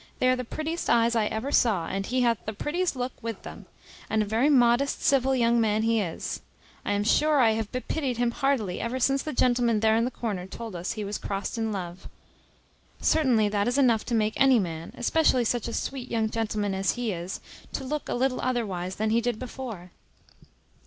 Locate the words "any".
14.37-14.57